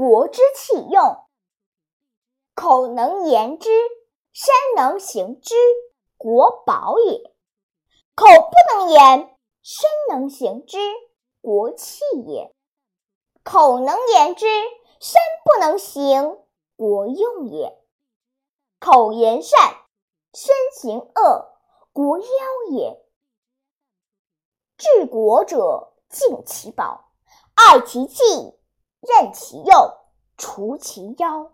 [0.00, 1.26] 国之器用。
[2.54, 3.68] 口能言之，
[4.32, 5.54] 身能行之，
[6.16, 7.34] 国宝也。
[8.14, 10.78] 口不能言，身能行之，
[11.42, 12.50] 国器也。
[13.42, 14.46] 口能言之，
[15.00, 16.38] 身不能行，
[16.76, 17.78] 国用也。
[18.78, 19.82] 口言善，
[20.32, 21.58] 身行恶，
[21.92, 23.04] 国夭也。
[24.78, 27.12] 治国者，敬其宝，
[27.54, 28.24] 爱其器，
[29.00, 29.94] 任其右，
[30.36, 31.50] 除其妖。